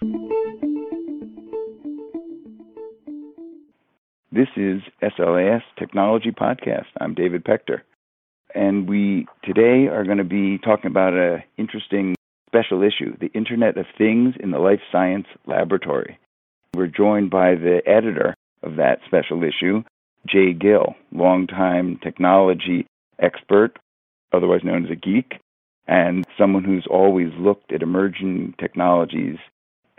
This 0.00 0.08
is 4.56 4.80
SLAS 5.02 5.60
Technology 5.78 6.30
Podcast. 6.30 6.86
I'm 6.98 7.12
David 7.12 7.44
Pector. 7.44 7.82
And 8.54 8.88
we 8.88 9.26
today 9.44 9.88
are 9.88 10.04
going 10.04 10.16
to 10.16 10.24
be 10.24 10.56
talking 10.56 10.90
about 10.90 11.12
an 11.12 11.42
interesting 11.58 12.14
special 12.46 12.82
issue, 12.82 13.14
the 13.20 13.30
Internet 13.34 13.76
of 13.76 13.84
Things 13.98 14.36
in 14.40 14.52
the 14.52 14.58
Life 14.58 14.80
Science 14.90 15.26
Laboratory. 15.46 16.18
We're 16.74 16.86
joined 16.86 17.28
by 17.28 17.56
the 17.56 17.82
editor 17.86 18.34
of 18.62 18.76
that 18.76 19.00
special 19.04 19.42
issue, 19.42 19.82
Jay 20.26 20.54
Gill, 20.54 20.94
longtime 21.12 21.98
technology 22.02 22.86
expert, 23.18 23.78
otherwise 24.32 24.64
known 24.64 24.86
as 24.86 24.90
a 24.90 24.96
geek, 24.96 25.34
and 25.86 26.24
someone 26.38 26.64
who's 26.64 26.86
always 26.88 27.32
looked 27.38 27.70
at 27.70 27.82
emerging 27.82 28.54
technologies 28.58 29.36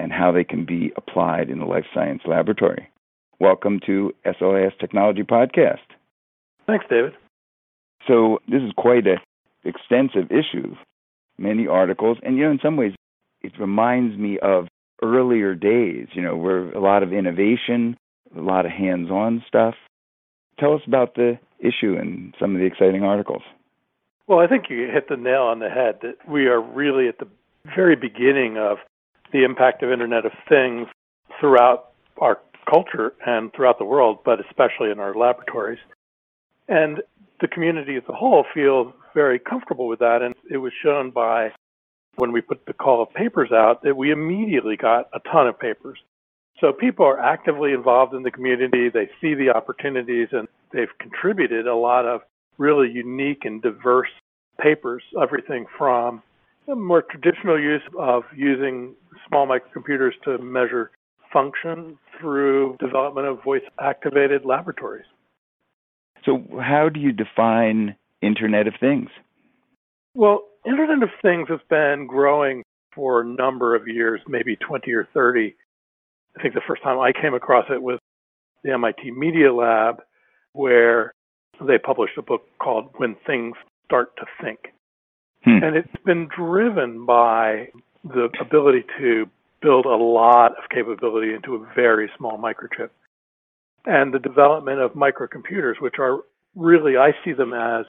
and 0.00 0.12
how 0.12 0.32
they 0.32 0.44
can 0.44 0.64
be 0.64 0.92
applied 0.96 1.50
in 1.50 1.58
the 1.58 1.66
life 1.66 1.84
science 1.92 2.22
laboratory. 2.26 2.88
Welcome 3.38 3.80
to 3.86 4.14
SLAS 4.24 4.72
Technology 4.80 5.22
Podcast. 5.22 5.78
Thanks, 6.66 6.86
David. 6.88 7.12
So 8.08 8.40
this 8.48 8.62
is 8.62 8.72
quite 8.76 9.06
an 9.06 9.18
extensive 9.64 10.30
issue, 10.30 10.74
many 11.36 11.66
articles, 11.66 12.16
and 12.22 12.36
you 12.36 12.44
know, 12.44 12.50
in 12.50 12.58
some 12.62 12.76
ways, 12.76 12.94
it 13.42 13.52
reminds 13.58 14.16
me 14.16 14.38
of 14.38 14.68
earlier 15.02 15.54
days. 15.54 16.06
You 16.12 16.22
know, 16.22 16.36
where 16.36 16.70
a 16.72 16.80
lot 16.80 17.02
of 17.02 17.12
innovation, 17.12 17.96
a 18.34 18.40
lot 18.40 18.64
of 18.64 18.72
hands-on 18.72 19.44
stuff. 19.46 19.74
Tell 20.58 20.74
us 20.74 20.82
about 20.86 21.14
the 21.14 21.38
issue 21.58 21.96
and 22.00 22.34
some 22.40 22.54
of 22.54 22.60
the 22.60 22.66
exciting 22.66 23.02
articles. 23.02 23.42
Well, 24.26 24.38
I 24.38 24.46
think 24.46 24.64
you 24.70 24.88
hit 24.90 25.08
the 25.08 25.16
nail 25.16 25.42
on 25.42 25.58
the 25.58 25.68
head 25.68 25.98
that 26.02 26.16
we 26.26 26.46
are 26.46 26.60
really 26.60 27.08
at 27.08 27.18
the 27.18 27.28
very 27.74 27.96
beginning 27.96 28.56
of 28.56 28.78
the 29.32 29.44
impact 29.44 29.82
of 29.82 29.90
Internet 29.90 30.26
of 30.26 30.32
Things 30.48 30.88
throughout 31.38 31.92
our 32.20 32.40
culture 32.68 33.14
and 33.26 33.52
throughout 33.52 33.78
the 33.78 33.84
world, 33.84 34.18
but 34.24 34.40
especially 34.40 34.90
in 34.90 34.98
our 34.98 35.14
laboratories. 35.14 35.78
And 36.68 37.02
the 37.40 37.48
community 37.48 37.96
as 37.96 38.02
a 38.08 38.12
whole 38.12 38.44
feels 38.54 38.92
very 39.14 39.38
comfortable 39.38 39.88
with 39.88 39.98
that. 40.00 40.22
And 40.22 40.34
it 40.50 40.58
was 40.58 40.72
shown 40.82 41.10
by 41.10 41.52
when 42.16 42.32
we 42.32 42.40
put 42.40 42.66
the 42.66 42.72
call 42.72 43.02
of 43.02 43.12
papers 43.14 43.50
out 43.52 43.82
that 43.82 43.96
we 43.96 44.10
immediately 44.10 44.76
got 44.76 45.08
a 45.14 45.20
ton 45.30 45.46
of 45.46 45.58
papers. 45.58 45.98
So 46.60 46.72
people 46.72 47.06
are 47.06 47.18
actively 47.18 47.72
involved 47.72 48.14
in 48.14 48.22
the 48.22 48.30
community. 48.30 48.90
They 48.90 49.08
see 49.20 49.34
the 49.34 49.50
opportunities 49.50 50.28
and 50.32 50.46
they've 50.72 50.96
contributed 50.98 51.66
a 51.66 51.74
lot 51.74 52.04
of 52.04 52.20
really 52.58 52.90
unique 52.90 53.44
and 53.44 53.62
diverse 53.62 54.10
papers, 54.60 55.02
everything 55.20 55.64
from 55.78 56.22
more 56.68 57.02
traditional 57.02 57.58
use 57.58 57.82
of 57.98 58.22
using 58.36 58.94
small 59.30 59.46
microcomputers 59.46 60.12
to 60.24 60.38
measure 60.38 60.90
function 61.32 61.96
through 62.18 62.76
development 62.78 63.26
of 63.26 63.42
voice 63.42 63.62
activated 63.80 64.44
laboratories. 64.44 65.06
So, 66.24 66.44
how 66.60 66.88
do 66.88 67.00
you 67.00 67.12
define 67.12 67.96
Internet 68.20 68.66
of 68.66 68.74
Things? 68.78 69.08
Well, 70.14 70.44
Internet 70.66 71.02
of 71.02 71.10
Things 71.22 71.48
has 71.48 71.60
been 71.70 72.06
growing 72.06 72.62
for 72.94 73.22
a 73.22 73.24
number 73.24 73.74
of 73.74 73.88
years, 73.88 74.20
maybe 74.28 74.56
20 74.56 74.92
or 74.92 75.08
30. 75.14 75.54
I 76.36 76.42
think 76.42 76.54
the 76.54 76.60
first 76.66 76.82
time 76.82 76.98
I 76.98 77.12
came 77.12 77.34
across 77.34 77.66
it 77.70 77.80
was 77.80 77.98
the 78.64 78.72
MIT 78.72 79.12
Media 79.12 79.52
Lab, 79.52 80.02
where 80.52 81.14
they 81.66 81.78
published 81.78 82.18
a 82.18 82.22
book 82.22 82.42
called 82.60 82.90
When 82.96 83.16
Things 83.26 83.56
Start 83.86 84.14
to 84.16 84.26
Think. 84.42 84.58
Hmm. 85.44 85.62
And 85.62 85.76
it's 85.76 86.04
been 86.04 86.28
driven 86.36 87.06
by 87.06 87.68
the 88.04 88.28
ability 88.40 88.84
to 88.98 89.28
build 89.62 89.84
a 89.84 89.96
lot 89.96 90.52
of 90.52 90.68
capability 90.70 91.34
into 91.34 91.54
a 91.54 91.66
very 91.74 92.10
small 92.16 92.38
microchip. 92.38 92.90
And 93.84 94.12
the 94.12 94.18
development 94.18 94.80
of 94.80 94.92
microcomputers, 94.92 95.80
which 95.80 95.96
are 95.98 96.20
really, 96.54 96.96
I 96.96 97.12
see 97.24 97.32
them 97.32 97.52
as 97.52 97.86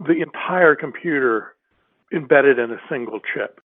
the 0.00 0.22
entire 0.22 0.74
computer 0.74 1.54
embedded 2.12 2.58
in 2.58 2.70
a 2.70 2.80
single 2.88 3.20
chip. 3.20 3.60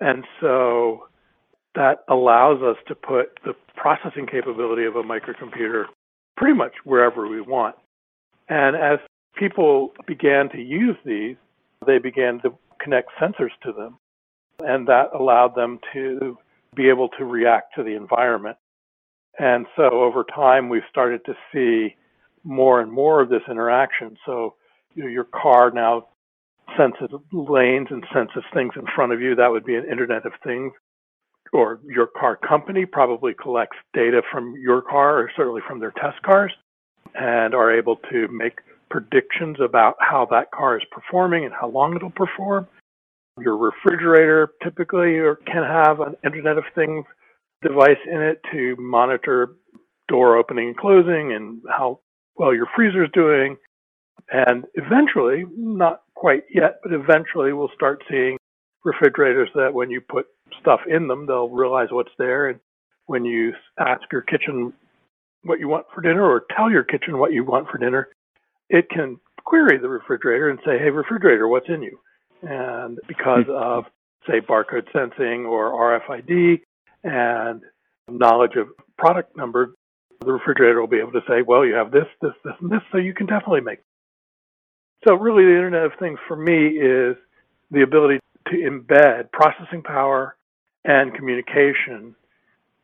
And 0.00 0.24
so 0.40 1.08
that 1.74 2.04
allows 2.08 2.62
us 2.62 2.76
to 2.88 2.94
put 2.94 3.38
the 3.44 3.54
processing 3.76 4.26
capability 4.26 4.84
of 4.84 4.96
a 4.96 5.02
microcomputer 5.02 5.84
pretty 6.36 6.54
much 6.54 6.72
wherever 6.84 7.26
we 7.28 7.40
want. 7.40 7.76
And 8.48 8.76
as 8.76 8.98
people 9.36 9.92
began 10.06 10.48
to 10.50 10.60
use 10.60 10.96
these, 11.04 11.36
they 11.86 11.98
began 11.98 12.40
to 12.42 12.56
connect 12.80 13.10
sensors 13.20 13.50
to 13.62 13.72
them. 13.72 13.98
And 14.64 14.88
that 14.88 15.10
allowed 15.14 15.54
them 15.54 15.78
to 15.92 16.38
be 16.74 16.88
able 16.88 17.08
to 17.18 17.24
react 17.24 17.74
to 17.76 17.82
the 17.82 17.96
environment. 17.96 18.56
And 19.38 19.66
so 19.76 19.84
over 19.84 20.24
time, 20.24 20.68
we've 20.68 20.82
started 20.90 21.24
to 21.26 21.34
see 21.52 21.96
more 22.44 22.80
and 22.80 22.90
more 22.90 23.20
of 23.20 23.28
this 23.28 23.42
interaction. 23.50 24.16
So 24.26 24.54
you 24.94 25.04
know, 25.04 25.08
your 25.08 25.24
car 25.24 25.70
now 25.70 26.08
senses 26.76 27.10
lanes 27.32 27.88
and 27.90 28.04
senses 28.12 28.42
things 28.52 28.72
in 28.76 28.84
front 28.94 29.12
of 29.12 29.20
you. 29.20 29.34
That 29.34 29.50
would 29.50 29.64
be 29.64 29.76
an 29.76 29.88
Internet 29.90 30.26
of 30.26 30.32
Things. 30.42 30.72
Or 31.52 31.78
your 31.86 32.06
car 32.06 32.36
company 32.36 32.84
probably 32.86 33.34
collects 33.34 33.76
data 33.92 34.22
from 34.32 34.54
your 34.60 34.82
car 34.82 35.18
or 35.18 35.30
certainly 35.36 35.60
from 35.66 35.78
their 35.78 35.92
test 35.92 36.20
cars 36.22 36.52
and 37.14 37.54
are 37.54 37.72
able 37.76 37.96
to 38.10 38.26
make 38.28 38.58
predictions 38.90 39.58
about 39.60 39.96
how 40.00 40.26
that 40.30 40.50
car 40.50 40.76
is 40.76 40.84
performing 40.90 41.44
and 41.44 41.54
how 41.54 41.68
long 41.68 41.94
it'll 41.94 42.10
perform. 42.10 42.66
Your 43.40 43.56
refrigerator 43.56 44.52
typically 44.62 45.18
can 45.46 45.64
have 45.64 46.00
an 46.00 46.14
Internet 46.24 46.58
of 46.58 46.64
Things 46.74 47.04
device 47.62 47.98
in 48.10 48.20
it 48.22 48.40
to 48.52 48.76
monitor 48.78 49.56
door 50.08 50.36
opening 50.36 50.68
and 50.68 50.76
closing 50.76 51.32
and 51.32 51.60
how 51.68 52.00
well 52.36 52.54
your 52.54 52.68
freezer 52.76 53.04
is 53.04 53.10
doing. 53.12 53.56
And 54.30 54.64
eventually, 54.74 55.44
not 55.56 56.02
quite 56.14 56.44
yet, 56.52 56.78
but 56.82 56.92
eventually 56.92 57.52
we'll 57.52 57.70
start 57.74 58.02
seeing 58.08 58.36
refrigerators 58.84 59.48
that 59.54 59.74
when 59.74 59.90
you 59.90 60.00
put 60.00 60.26
stuff 60.60 60.80
in 60.88 61.08
them, 61.08 61.26
they'll 61.26 61.48
realize 61.48 61.88
what's 61.90 62.12
there. 62.18 62.48
And 62.48 62.60
when 63.06 63.24
you 63.24 63.52
ask 63.78 64.02
your 64.12 64.22
kitchen 64.22 64.72
what 65.42 65.58
you 65.58 65.68
want 65.68 65.86
for 65.92 66.00
dinner 66.02 66.24
or 66.24 66.44
tell 66.56 66.70
your 66.70 66.84
kitchen 66.84 67.18
what 67.18 67.32
you 67.32 67.44
want 67.44 67.68
for 67.68 67.78
dinner, 67.78 68.08
it 68.70 68.88
can 68.90 69.18
query 69.44 69.76
the 69.78 69.88
refrigerator 69.88 70.48
and 70.48 70.58
say, 70.64 70.78
hey, 70.78 70.90
refrigerator, 70.90 71.48
what's 71.48 71.68
in 71.68 71.82
you? 71.82 71.98
And 72.46 72.98
because 73.08 73.44
of, 73.48 73.84
say, 74.26 74.40
barcode 74.40 74.86
sensing 74.92 75.46
or 75.46 75.72
RFID 75.72 76.60
and 77.02 77.62
knowledge 78.08 78.56
of 78.56 78.68
product 78.98 79.36
number, 79.36 79.74
the 80.20 80.32
refrigerator 80.32 80.80
will 80.80 80.88
be 80.88 80.98
able 80.98 81.12
to 81.12 81.22
say, 81.28 81.42
well, 81.42 81.64
you 81.64 81.74
have 81.74 81.90
this, 81.90 82.06
this, 82.20 82.32
this, 82.44 82.54
and 82.60 82.70
this, 82.70 82.80
so 82.92 82.98
you 82.98 83.14
can 83.14 83.26
definitely 83.26 83.60
make. 83.60 83.80
So 85.06 85.14
really 85.14 85.44
the 85.44 85.54
Internet 85.54 85.84
of 85.84 85.92
Things 85.98 86.18
for 86.26 86.36
me 86.36 86.68
is 86.68 87.16
the 87.70 87.82
ability 87.82 88.20
to 88.48 88.56
embed 88.56 89.32
processing 89.32 89.82
power 89.82 90.36
and 90.84 91.14
communication 91.14 92.14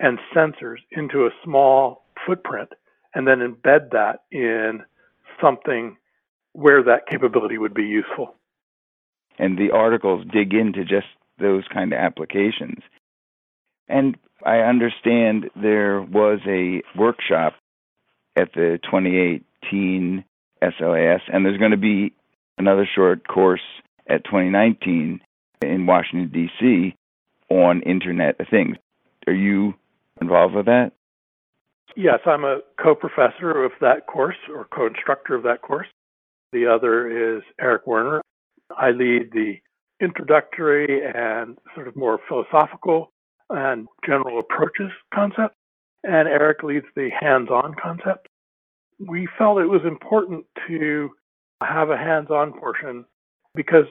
and 0.00 0.18
sensors 0.34 0.78
into 0.92 1.26
a 1.26 1.30
small 1.44 2.04
footprint 2.26 2.70
and 3.14 3.26
then 3.26 3.38
embed 3.38 3.90
that 3.90 4.22
in 4.32 4.82
something 5.40 5.96
where 6.52 6.82
that 6.82 7.06
capability 7.08 7.58
would 7.58 7.74
be 7.74 7.84
useful. 7.84 8.34
And 9.40 9.58
the 9.58 9.70
articles 9.72 10.26
dig 10.30 10.52
into 10.52 10.84
just 10.84 11.06
those 11.38 11.64
kind 11.72 11.92
of 11.94 11.98
applications. 11.98 12.80
And 13.88 14.16
I 14.44 14.58
understand 14.58 15.50
there 15.56 16.02
was 16.02 16.40
a 16.46 16.82
workshop 16.96 17.54
at 18.36 18.52
the 18.52 18.78
2018 18.84 20.24
SLAS, 20.62 21.20
and 21.32 21.44
there's 21.44 21.58
going 21.58 21.70
to 21.70 21.78
be 21.78 22.12
another 22.58 22.86
short 22.94 23.26
course 23.26 23.62
at 24.08 24.24
2019 24.24 25.20
in 25.62 25.86
Washington, 25.86 26.30
D.C. 26.32 26.94
on 27.48 27.80
Internet 27.82 28.40
of 28.40 28.46
Things. 28.50 28.76
Are 29.26 29.32
you 29.32 29.74
involved 30.20 30.54
with 30.54 30.66
that? 30.66 30.92
Yes, 31.96 32.20
I'm 32.26 32.44
a 32.44 32.60
co 32.80 32.94
professor 32.94 33.64
of 33.64 33.72
that 33.80 34.06
course 34.06 34.36
or 34.52 34.66
co 34.66 34.86
instructor 34.86 35.34
of 35.34 35.42
that 35.44 35.62
course. 35.62 35.88
The 36.52 36.66
other 36.66 37.36
is 37.36 37.42
Eric 37.60 37.86
Werner. 37.86 38.20
I 38.78 38.90
lead 38.90 39.32
the 39.32 39.54
introductory 40.00 41.02
and 41.04 41.58
sort 41.74 41.88
of 41.88 41.96
more 41.96 42.18
philosophical 42.28 43.12
and 43.50 43.88
general 44.06 44.38
approaches 44.38 44.90
concept, 45.14 45.54
and 46.04 46.28
Eric 46.28 46.62
leads 46.62 46.86
the 46.96 47.10
hands 47.20 47.50
on 47.50 47.74
concept. 47.80 48.28
We 48.98 49.28
felt 49.38 49.58
it 49.60 49.66
was 49.66 49.82
important 49.84 50.44
to 50.68 51.10
have 51.62 51.90
a 51.90 51.96
hands 51.96 52.30
on 52.30 52.52
portion 52.58 53.04
because 53.54 53.84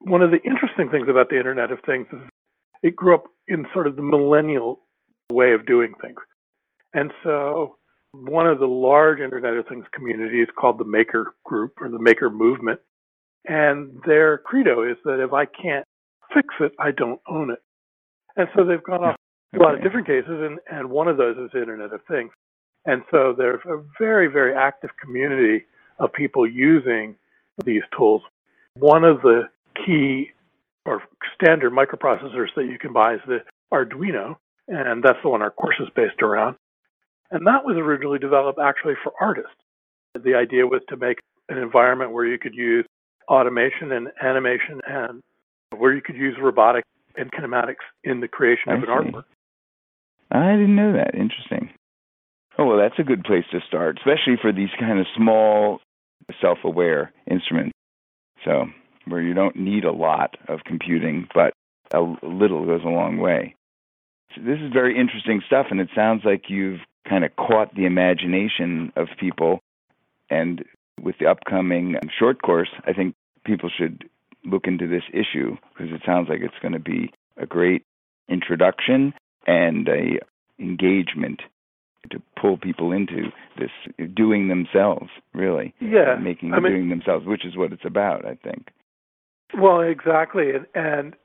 one 0.00 0.22
of 0.22 0.30
the 0.30 0.42
interesting 0.42 0.90
things 0.90 1.08
about 1.08 1.28
the 1.28 1.36
Internet 1.36 1.70
of 1.70 1.78
Things 1.86 2.06
is 2.12 2.20
it 2.82 2.96
grew 2.96 3.14
up 3.14 3.24
in 3.48 3.66
sort 3.72 3.86
of 3.86 3.96
the 3.96 4.02
millennial 4.02 4.80
way 5.32 5.52
of 5.52 5.66
doing 5.66 5.94
things. 6.00 6.18
And 6.92 7.12
so 7.22 7.76
one 8.12 8.46
of 8.46 8.58
the 8.58 8.66
large 8.66 9.20
Internet 9.20 9.54
of 9.54 9.66
Things 9.66 9.86
communities 9.92 10.46
called 10.58 10.78
the 10.78 10.84
Maker 10.84 11.34
Group 11.44 11.74
or 11.80 11.88
the 11.88 11.98
Maker 11.98 12.30
Movement. 12.30 12.80
And 13.46 14.00
their 14.06 14.38
credo 14.38 14.82
is 14.88 14.96
that 15.04 15.22
if 15.22 15.32
I 15.32 15.44
can't 15.44 15.84
fix 16.32 16.48
it, 16.60 16.72
I 16.78 16.90
don't 16.90 17.20
own 17.28 17.50
it. 17.50 17.62
And 18.36 18.48
so 18.56 18.64
they've 18.64 18.82
gone 18.82 19.04
off 19.04 19.16
a 19.54 19.58
lot 19.58 19.74
of 19.74 19.82
different 19.82 20.06
cases, 20.06 20.26
and, 20.28 20.58
and 20.70 20.90
one 20.90 21.06
of 21.06 21.16
those 21.16 21.36
is 21.36 21.50
the 21.52 21.60
Internet 21.60 21.92
of 21.92 22.00
Things. 22.08 22.32
And 22.86 23.02
so 23.10 23.34
there's 23.36 23.60
a 23.66 23.82
very, 23.98 24.26
very 24.26 24.54
active 24.54 24.90
community 25.00 25.64
of 25.98 26.12
people 26.12 26.48
using 26.48 27.14
these 27.64 27.82
tools. 27.96 28.22
One 28.74 29.04
of 29.04 29.22
the 29.22 29.48
key 29.86 30.30
or 30.84 31.02
standard 31.34 31.72
microprocessors 31.72 32.48
that 32.56 32.66
you 32.66 32.78
can 32.78 32.92
buy 32.92 33.14
is 33.14 33.20
the 33.26 33.38
Arduino, 33.72 34.36
and 34.68 35.02
that's 35.02 35.18
the 35.22 35.28
one 35.28 35.42
our 35.42 35.50
course 35.50 35.76
is 35.80 35.88
based 35.94 36.20
around. 36.20 36.56
And 37.30 37.46
that 37.46 37.64
was 37.64 37.76
originally 37.76 38.18
developed 38.18 38.58
actually 38.58 38.94
for 39.02 39.12
artists. 39.20 39.50
The 40.14 40.34
idea 40.34 40.66
was 40.66 40.82
to 40.88 40.96
make 40.96 41.18
an 41.48 41.58
environment 41.58 42.12
where 42.12 42.26
you 42.26 42.38
could 42.38 42.54
use 42.54 42.84
automation 43.28 43.92
and 43.92 44.08
animation 44.22 44.80
and 44.86 45.22
where 45.76 45.94
you 45.94 46.02
could 46.02 46.16
use 46.16 46.36
robotics 46.40 46.88
and 47.16 47.30
kinematics 47.32 47.84
in 48.02 48.20
the 48.20 48.28
creation 48.28 48.72
of 48.72 48.80
I 48.80 48.82
an 48.82 48.82
see. 48.82 49.10
artwork. 49.10 49.24
I 50.30 50.52
didn't 50.52 50.76
know 50.76 50.92
that. 50.92 51.14
Interesting. 51.14 51.70
Oh, 52.58 52.66
well, 52.66 52.78
that's 52.78 52.98
a 52.98 53.04
good 53.04 53.24
place 53.24 53.44
to 53.50 53.60
start, 53.66 53.98
especially 53.98 54.36
for 54.40 54.52
these 54.52 54.68
kind 54.78 54.98
of 54.98 55.06
small, 55.16 55.80
self 56.40 56.58
aware 56.64 57.12
instruments. 57.30 57.72
So, 58.44 58.66
where 59.06 59.20
you 59.22 59.34
don't 59.34 59.56
need 59.56 59.84
a 59.84 59.92
lot 59.92 60.36
of 60.48 60.60
computing, 60.64 61.28
but 61.34 61.52
a 61.92 62.00
little 62.22 62.64
goes 62.64 62.82
a 62.84 62.88
long 62.88 63.18
way. 63.18 63.54
So 64.34 64.42
this 64.42 64.58
is 64.60 64.72
very 64.72 64.98
interesting 64.98 65.42
stuff, 65.46 65.66
and 65.70 65.80
it 65.80 65.88
sounds 65.94 66.22
like 66.24 66.44
you've 66.48 66.80
kind 67.08 67.24
of 67.24 67.34
caught 67.36 67.74
the 67.74 67.86
imagination 67.86 68.92
of 68.96 69.08
people. 69.20 69.60
And 70.30 70.64
with 71.00 71.16
the 71.18 71.26
upcoming 71.26 71.96
short 72.16 72.42
course, 72.42 72.70
I 72.86 72.92
think 72.92 73.14
people 73.44 73.70
should 73.76 74.08
look 74.44 74.66
into 74.66 74.86
this 74.86 75.04
issue 75.12 75.56
because 75.72 75.92
it 75.92 76.02
sounds 76.04 76.28
like 76.28 76.40
it's 76.42 76.54
going 76.60 76.72
to 76.72 76.78
be 76.78 77.10
a 77.36 77.46
great 77.46 77.84
introduction 78.28 79.14
and 79.46 79.88
a 79.88 80.18
engagement 80.58 81.40
to 82.10 82.20
pull 82.40 82.56
people 82.58 82.92
into 82.92 83.30
this 83.58 83.70
doing 84.14 84.48
themselves 84.48 85.08
really 85.32 85.74
Yeah, 85.80 86.16
making 86.20 86.52
I 86.52 86.60
mean- 86.60 86.72
doing 86.72 86.88
themselves 86.90 87.24
which 87.26 87.44
is 87.46 87.56
what 87.56 87.72
it's 87.72 87.84
about 87.84 88.24
i 88.26 88.34
think 88.34 88.68
Well, 89.58 89.80
exactly, 89.80 90.50
and 90.50 90.66
and 90.74 91.16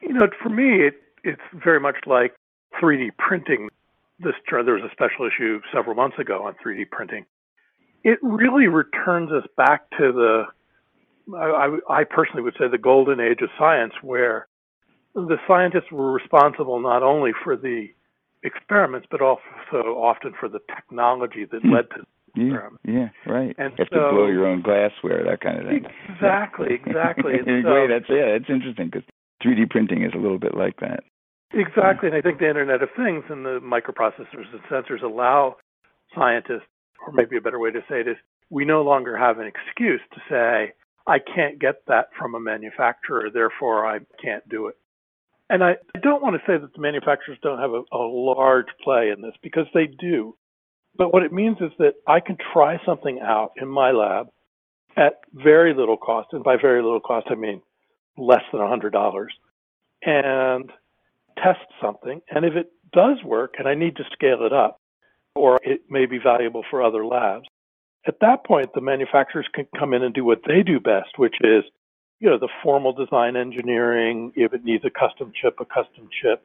you 0.00 0.12
know, 0.14 0.26
for 0.42 0.48
me, 0.48 0.86
it 0.86 0.94
it's 1.24 1.40
very 1.52 1.78
much 1.80 1.96
like 2.06 2.34
3D 2.80 3.10
printing. 3.18 3.68
This 4.18 4.34
there 4.50 4.74
was 4.74 4.82
a 4.82 4.90
special 4.90 5.26
issue 5.26 5.60
several 5.72 5.94
months 5.94 6.18
ago 6.18 6.44
on 6.46 6.54
3D 6.64 6.90
printing. 6.90 7.24
It 8.04 8.18
really 8.22 8.66
returns 8.66 9.30
us 9.30 9.44
back 9.56 9.88
to 9.98 10.12
the, 10.12 10.44
I, 11.36 11.78
I, 12.00 12.04
personally 12.04 12.42
would 12.42 12.54
say, 12.58 12.68
the 12.68 12.78
golden 12.78 13.20
age 13.20 13.40
of 13.42 13.50
science, 13.58 13.92
where 14.02 14.48
the 15.14 15.36
scientists 15.46 15.90
were 15.92 16.12
responsible 16.12 16.80
not 16.80 17.02
only 17.02 17.30
for 17.44 17.56
the 17.56 17.88
experiments, 18.42 19.06
but 19.10 19.20
also 19.20 19.40
often 19.96 20.32
for 20.38 20.48
the 20.48 20.58
technology 20.74 21.44
that 21.44 21.62
Hmm. 21.62 21.74
led 21.74 21.90
to 21.90 22.04
yeah 22.34 22.44
experiments. 22.44 22.82
yeah 22.88 23.08
right 23.26 23.54
And 23.58 23.72
you 23.76 23.84
have 23.84 23.90
to 23.90 24.08
blow 24.10 24.26
your 24.26 24.46
own 24.46 24.62
glassware 24.62 25.22
that 25.22 25.42
kind 25.42 25.58
of 25.60 25.66
thing 25.66 25.84
Exactly, 26.08 26.72
exactly. 26.72 27.34
And 27.46 27.62
so- 27.62 27.86
that's 27.88 28.08
yeah 28.08 28.32
that's 28.32 28.48
interesting 28.48 28.86
because 28.88 29.02
3d 29.44 29.68
printing 29.68 30.02
is 30.02 30.12
a 30.14 30.18
little 30.18 30.38
bit 30.38 30.54
like 30.56 30.80
that 30.80 31.04
Exactly, 31.52 32.08
and 32.08 32.16
I 32.16 32.22
think 32.22 32.38
the 32.38 32.48
Internet 32.48 32.82
of 32.82 32.88
Things 32.96 33.24
and 33.28 33.44
the 33.44 33.60
microprocessors 33.60 34.48
and 34.50 34.62
sensors 34.70 35.02
allow 35.02 35.56
scientists, 36.14 36.64
or 37.06 37.12
maybe 37.12 37.36
a 37.36 37.40
better 37.40 37.58
way 37.58 37.70
to 37.70 37.80
say 37.88 38.00
it 38.00 38.08
is, 38.08 38.16
we 38.50 38.64
no 38.64 38.82
longer 38.82 39.16
have 39.16 39.38
an 39.38 39.46
excuse 39.46 40.00
to 40.14 40.20
say, 40.28 40.72
I 41.06 41.18
can't 41.18 41.58
get 41.58 41.86
that 41.88 42.08
from 42.18 42.34
a 42.34 42.40
manufacturer, 42.40 43.28
therefore 43.32 43.86
I 43.86 44.00
can't 44.22 44.48
do 44.48 44.68
it. 44.68 44.76
And 45.50 45.62
I, 45.62 45.76
don't 46.02 46.22
want 46.22 46.36
to 46.36 46.42
say 46.46 46.58
that 46.58 46.72
the 46.74 46.80
manufacturers 46.80 47.38
don't 47.42 47.58
have 47.58 47.72
a, 47.72 47.82
a 47.92 47.98
large 47.98 48.66
play 48.82 49.10
in 49.14 49.22
this, 49.22 49.34
because 49.42 49.66
they 49.74 49.86
do. 49.86 50.36
But 50.96 51.12
what 51.12 51.22
it 51.22 51.32
means 51.32 51.58
is 51.60 51.72
that 51.78 51.94
I 52.06 52.20
can 52.20 52.36
try 52.52 52.78
something 52.86 53.20
out 53.20 53.52
in 53.60 53.68
my 53.68 53.90
lab 53.90 54.28
at 54.96 55.20
very 55.32 55.74
little 55.74 55.96
cost, 55.96 56.28
and 56.32 56.44
by 56.44 56.56
very 56.60 56.82
little 56.82 57.00
cost 57.00 57.26
I 57.30 57.34
mean 57.34 57.62
less 58.16 58.42
than 58.52 58.60
$100, 58.60 59.26
and 60.02 60.70
test 61.42 61.60
something, 61.80 62.20
and 62.30 62.44
if 62.44 62.54
it 62.54 62.70
does 62.92 63.16
work 63.24 63.54
and 63.58 63.66
I 63.66 63.74
need 63.74 63.96
to 63.96 64.04
scale 64.12 64.44
it 64.44 64.52
up, 64.52 64.80
or 65.34 65.58
it 65.62 65.82
may 65.90 66.06
be 66.06 66.18
valuable 66.18 66.64
for 66.70 66.82
other 66.82 67.04
labs, 67.04 67.46
at 68.06 68.20
that 68.20 68.44
point 68.44 68.72
the 68.74 68.80
manufacturers 68.80 69.46
can 69.54 69.66
come 69.78 69.94
in 69.94 70.02
and 70.02 70.14
do 70.14 70.24
what 70.24 70.42
they 70.46 70.62
do 70.62 70.80
best, 70.80 71.18
which 71.18 71.36
is, 71.40 71.64
you 72.20 72.28
know, 72.28 72.38
the 72.38 72.48
formal 72.62 72.92
design 72.92 73.36
engineering, 73.36 74.32
if 74.36 74.52
it 74.52 74.64
needs 74.64 74.84
a 74.84 74.90
custom 74.90 75.32
chip, 75.40 75.58
a 75.60 75.64
custom 75.64 76.08
chip, 76.22 76.42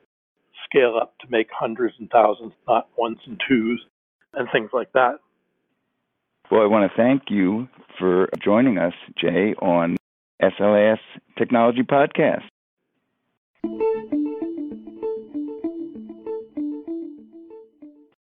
scale 0.65 0.97
up 1.01 1.13
to 1.19 1.27
make 1.29 1.47
hundreds 1.51 1.95
and 1.99 2.09
thousands, 2.09 2.53
not 2.67 2.89
ones 2.97 3.19
and 3.25 3.39
twos, 3.47 3.85
and 4.33 4.47
things 4.51 4.69
like 4.73 4.91
that. 4.93 5.19
well 6.51 6.61
i 6.61 6.65
want 6.65 6.89
to 6.89 6.97
thank 6.97 7.23
you 7.29 7.67
for 7.97 8.29
joining 8.43 8.77
us 8.77 8.93
jay 9.17 9.53
on 9.59 9.97
SLAS 10.41 10.99
technology 11.37 11.81
podcast 11.83 12.43